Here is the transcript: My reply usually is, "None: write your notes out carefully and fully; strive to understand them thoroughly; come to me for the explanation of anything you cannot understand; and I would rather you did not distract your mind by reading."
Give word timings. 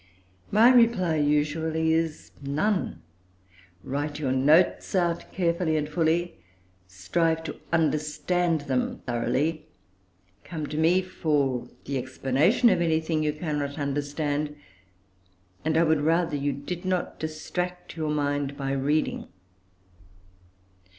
My 0.49 0.71
reply 0.73 1.17
usually 1.17 1.93
is, 1.93 2.31
"None: 2.41 3.03
write 3.83 4.17
your 4.17 4.31
notes 4.31 4.95
out 4.95 5.31
carefully 5.31 5.77
and 5.77 5.87
fully; 5.87 6.39
strive 6.87 7.43
to 7.43 7.59
understand 7.71 8.61
them 8.61 9.03
thoroughly; 9.05 9.67
come 10.43 10.65
to 10.65 10.77
me 10.79 11.03
for 11.03 11.67
the 11.85 11.99
explanation 11.99 12.71
of 12.71 12.81
anything 12.81 13.21
you 13.21 13.31
cannot 13.31 13.77
understand; 13.77 14.55
and 15.63 15.77
I 15.77 15.83
would 15.83 16.01
rather 16.01 16.35
you 16.35 16.51
did 16.51 16.83
not 16.83 17.19
distract 17.19 17.95
your 17.95 18.09
mind 18.09 18.57
by 18.57 18.71
reading." 18.71 19.27